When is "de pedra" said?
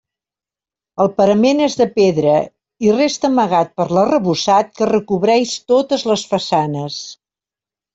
1.81-2.33